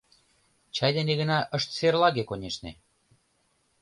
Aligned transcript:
Чай 0.75 0.91
дене 0.97 1.13
гына 1.21 1.37
ышт 1.57 1.69
серлаге, 1.77 2.23
конешне. 2.27 2.71